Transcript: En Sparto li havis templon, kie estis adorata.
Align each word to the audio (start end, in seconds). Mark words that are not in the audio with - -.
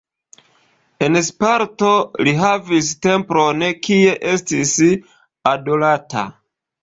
En 1.07 1.17
Sparto 1.25 1.91
li 2.27 2.31
havis 2.39 2.89
templon, 3.07 3.67
kie 3.89 4.15
estis 4.33 4.73
adorata. 5.55 6.25